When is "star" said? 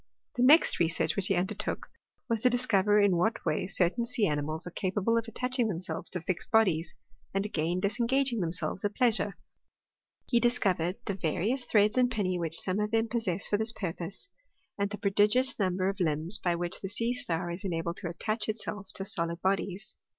17.13-17.51